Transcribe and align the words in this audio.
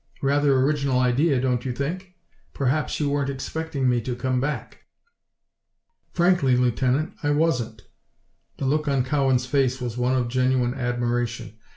Rather 0.23 0.55
original 0.57 0.97
idea, 0.99 1.39
don't 1.39 1.63
you 1.63 1.71
think? 1.71 2.15
Perhaps 2.55 2.99
you 2.99 3.11
weren't 3.11 3.29
expecting 3.29 3.87
me 3.87 4.01
to 4.01 4.15
come 4.15 4.39
back." 4.41 4.85
"Frankly, 6.11 6.57
Lieutenant, 6.57 7.13
I 7.21 7.29
wasn't." 7.29 7.83
The 8.57 8.65
look 8.65 8.87
on 8.87 9.03
Cowan's 9.03 9.45
face 9.45 9.79
was 9.79 9.99
one 9.99 10.15
of 10.17 10.27
genuine 10.27 10.73
admiration. 10.73 11.53